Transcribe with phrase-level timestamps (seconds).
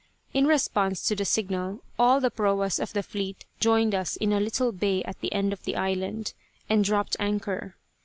[0.33, 4.39] In response to the signal all the proas of the fleet joined us in a
[4.39, 6.33] little bay at the end of the island,
[6.67, 7.75] and dropped anchor.